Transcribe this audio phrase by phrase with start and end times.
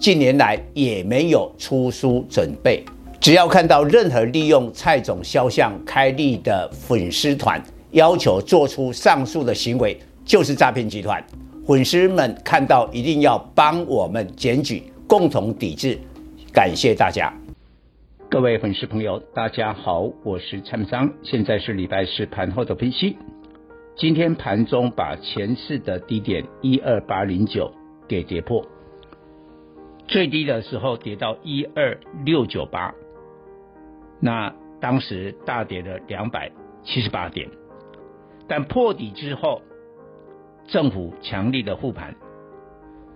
[0.00, 2.82] 近年来也没有出书准备。
[3.20, 11.22] 只要看到任何利用蔡总肖像开立的粉丝团，要求做出上述的行为，就是诈骗集团。
[11.66, 15.98] 粉丝们看到一定要帮我们检举，共同抵制。
[16.50, 17.30] 感谢大家。
[18.30, 23.18] 各位粉丝朋友，大家好，我是蔡明彰，现在是礼拜四盘后的分析。
[23.98, 27.70] 今天盘中把前次的低点一二八零九
[28.08, 28.64] 给跌破，
[30.10, 32.92] 最低的时候跌到一二六九八，
[34.20, 36.50] 那当时大跌了两百
[36.82, 37.48] 七十八点，
[38.48, 39.62] 但破底之后，
[40.66, 42.16] 政府强力的护盘，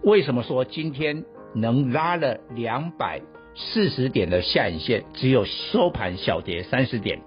[0.05, 3.21] 为什么说今天能拉了两百？
[3.57, 7.21] 四十点的下影线，只有收盘小跌三十点，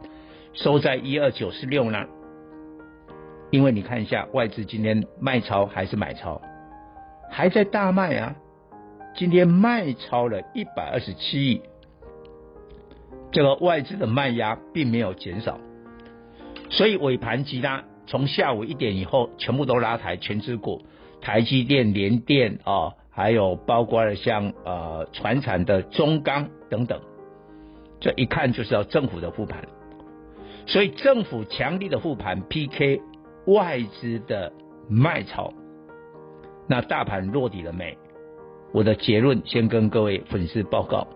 [0.51, 2.05] 收在一二九四六呢。
[3.49, 6.41] 因为你看一下外资今天卖超还是买超，
[7.31, 8.35] 还在大卖啊。
[9.17, 11.61] 今天卖超了一百二十七亿，
[13.31, 15.59] 这个外资的卖压并没有减少，
[16.69, 20.83] 所以尾盘急拉，从下午一点以后全部都拉抬权值股，
[21.19, 22.71] 台积电、联电啊。
[22.73, 27.01] 哦还有包括了像呃船产的中钢等等，
[27.99, 29.67] 这一看就是要政府的护盘，
[30.67, 33.01] 所以政府强力的护盘 PK
[33.47, 34.53] 外资的
[34.87, 35.51] 卖超，
[36.67, 37.97] 那大盘落底了没？
[38.77, 41.07] 我的结论先跟各位粉丝报告，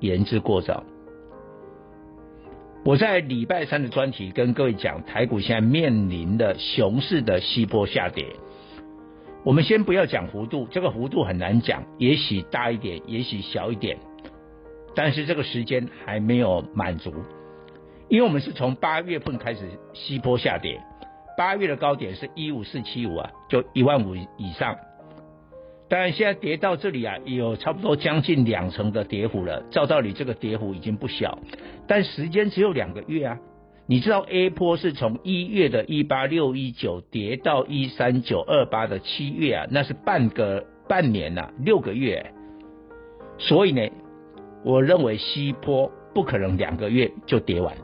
[0.00, 0.84] 言之过早。
[2.84, 8.26] 我在礼拜三的专题跟各位讲，台股现在面临的熊市的西波下跌。
[9.44, 13.96] 我们先不要讲幅度，这个幅度很难讲，也许大一点，也许小一点，
[14.94, 17.14] 但是这个时间还没有满足，
[18.10, 20.82] 因为我们是从八月份开始西波下跌，
[21.38, 24.76] 八月的高点是一五四七五啊，就一万五以上，
[25.88, 31.38] 当然现在跌到这里啊，有差不多将近两成的跌幅了，照道理这个跌幅已经不小，
[31.86, 33.38] 但时间只有两个月啊。
[33.88, 42.32] 你知道 A 波是从一月的一八六一九跌到一三九二八的七月啊，那是半个半年呐、啊，六个月。
[43.38, 43.88] 所以呢，
[44.64, 47.76] 我认为西波不可能两个月就跌完。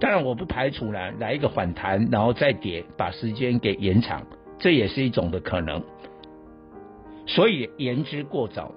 [0.00, 4.26] 当然，我不排除呢来一个反弹，然后再跌，把时间给延长，
[4.58, 5.80] 这也是一种的可能。
[7.26, 8.72] 所以言之过早。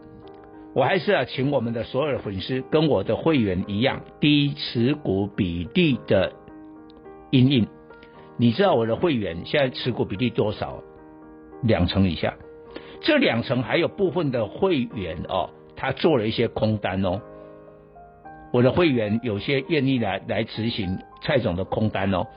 [0.74, 6.34] 我还是要请我们的所有的粉丝跟我的会员一样，低持股比例的
[7.32, 7.66] 因应。
[8.38, 10.84] 你知道我的会员现在持股比例多少？
[11.64, 12.36] 两成以下。
[13.00, 17.22] 这两成还有部分的会员哦，他做了一些空单哦。
[18.52, 22.28] 我的会员有些愿意来来执行蔡总的空单哦，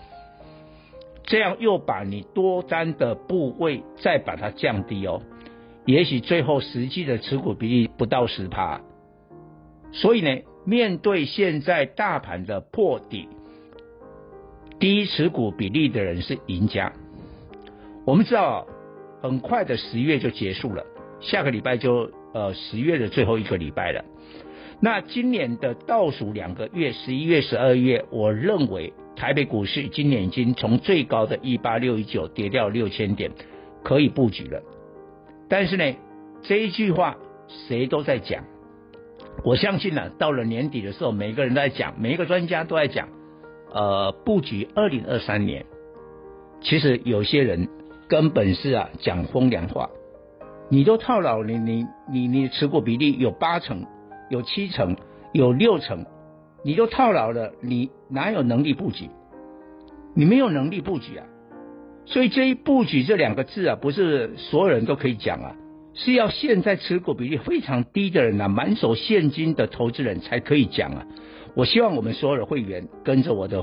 [1.24, 5.22] 这样又把你多单的部位再把它降低哦。
[5.88, 8.82] 也许最后实际的持股比例不到十趴，
[9.90, 13.26] 所以呢，面对现在大盘的破底，
[14.78, 16.92] 低持股比例的人是赢家。
[18.04, 18.66] 我们知道，
[19.22, 20.84] 很快的十月就结束了，
[21.22, 24.04] 下个礼拜就呃十月的最后一个礼拜了。
[24.82, 33.30] 那今年的倒数两个月，十一月、十二月，我认为台北股市今年已经从最高的一八六一九跌掉六千点，
[33.82, 34.62] 可以布局了。
[35.48, 35.96] 但是呢，
[36.42, 37.16] 这一句话
[37.68, 38.44] 谁都在讲，
[39.44, 43.08] 我相信呢、啊，到了年底的时候，每个人都在讲，每一个专家都在讲，
[43.72, 45.64] 呃，布局二零二三年。
[46.60, 47.68] 其实有些人
[48.08, 49.88] 根本是啊讲风凉话，
[50.68, 53.86] 你都套牢，你你你你持股比例有八成，
[54.28, 54.96] 有七成，
[55.32, 56.04] 有六成，
[56.64, 59.08] 你都套牢了，你哪有能力布局？
[60.14, 61.24] 你没有能力布局啊。
[62.10, 65.54] 所以这一布局这两个字啊，不是所有人都可以讲啊，
[65.92, 71.04] 是要现在持股比例非常低的人啊，满手现金的投资人才可以讲啊。
[71.54, 73.62] 我希望我们所有的会员跟着我的，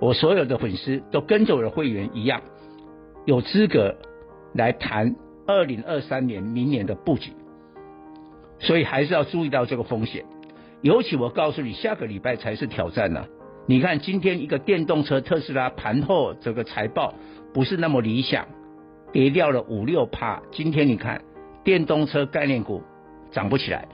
[0.00, 2.40] 我所有的粉丝都跟着我的会员一样，
[3.26, 3.96] 有资格
[4.54, 5.14] 来谈
[5.46, 7.32] 二零二三年明年的布局。
[8.60, 10.24] 所以还是要注意到这个风险，
[10.80, 13.26] 尤其我告诉你，下个礼拜才是挑战呢、
[13.68, 17.14] 你看今天一个电动车特斯拉盘后这个财报。
[17.54, 18.46] 不是那么理想，
[19.10, 20.42] 跌掉了五六趴。
[20.52, 21.22] 今天你看
[21.64, 22.82] 电动车概念股
[23.30, 23.88] 涨不起来。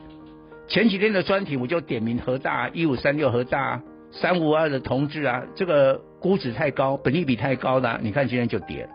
[0.66, 3.80] 前几天的专题我就点名和大一五三六和大
[4.10, 8.90] 三五二的同志啊，这个估值太高，本利比太高的，你看今天就跌了。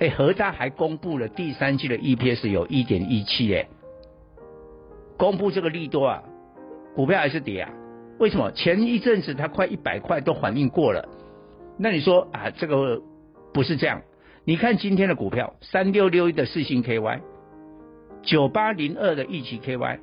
[0.00, 3.68] 哎，和大还公布了第三季的 EPS 有一点一七，哎，
[5.16, 6.24] 公布这个利多啊，
[6.96, 7.70] 股票还是跌啊？
[8.20, 8.52] 为什么？
[8.52, 11.08] 前一阵子它快一百块都反应过了，
[11.78, 13.00] 那你说啊，这个
[13.54, 14.02] 不是这样？
[14.44, 17.20] 你看今天的股票，三六六一的四星 KY，
[18.22, 19.98] 九八零二的一期 KY，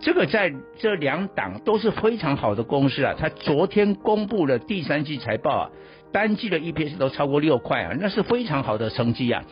[0.00, 5.70] 这个在这两档都是非常好的公司啊，它昨天公布了第三季财报啊。
[6.12, 9.44] 单季的 EPS 都超过六块啊，那是非常好的成绩啊！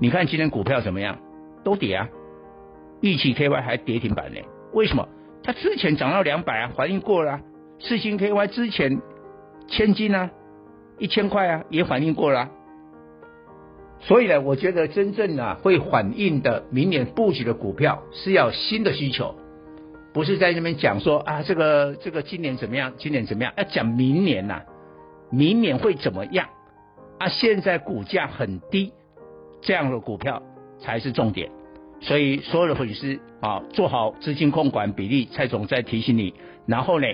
[0.00, 1.18] 你看今天股票怎么样？
[1.64, 2.08] 都跌啊！
[3.00, 4.40] 一起 KY 还跌停板呢？
[4.74, 5.08] 为什么？
[5.44, 7.40] 它之前涨到两百啊，反应过了啊。
[7.78, 9.02] 世芯 KY 之前
[9.68, 10.30] 千金啊，
[10.98, 12.50] 一千块啊，也反应过了。
[14.00, 19.34] 所以呢，我觉得真正啊会反应的明年布局的股票是要新的需求，
[20.14, 23.52] 不是在那边讲说啊这个这个今年怎么样，今年怎么样？
[23.56, 24.64] 要讲明年呐啊。
[25.30, 26.48] 明年会怎么样？
[27.18, 28.92] 啊，现在股价很低，
[29.60, 30.42] 这样的股票
[30.78, 31.50] 才是重点。
[32.06, 35.26] 所以所有的粉丝啊，做好资金控管比例。
[35.32, 36.34] 蔡总再提醒你，
[36.66, 37.06] 然后呢，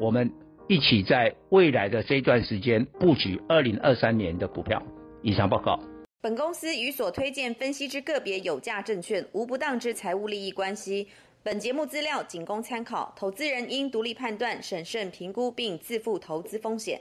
[0.00, 0.32] 我们
[0.68, 4.82] 一起在未来的这段时间布局二零二三年的股票。
[5.22, 5.78] 以上报告。
[6.22, 11.06] 本公司与所推荐分析之个别有价证券无不当之财务利益关系。
[11.42, 16.96] 本节目资料仅供参考，投资人应独立判断、审慎评估并自负投资风险。